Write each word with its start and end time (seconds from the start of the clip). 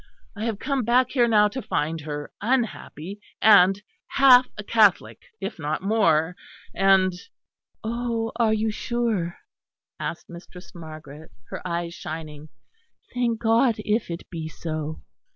I 0.35 0.45
have 0.45 0.57
come 0.57 0.83
back 0.83 1.11
here 1.11 1.27
now 1.27 1.47
to 1.49 1.61
find 1.61 2.01
her 2.01 2.31
unhappy 2.41 3.19
and 3.39 3.79
half 4.07 4.47
a 4.57 4.63
Catholic, 4.63 5.19
if 5.39 5.59
not 5.59 5.83
more 5.83 6.35
and" 6.73 7.13
"Oh! 7.83 8.31
are 8.35 8.51
you 8.51 8.71
sure?" 8.71 9.37
asked 9.99 10.27
Mistress 10.27 10.73
Margaret, 10.73 11.31
her 11.49 11.61
eyes 11.67 11.93
shining. 11.93 12.49
"Thank 13.13 13.39
God, 13.41 13.75
if 13.77 14.09
it 14.09 14.27
be 14.31 14.47
so!" 14.49 15.03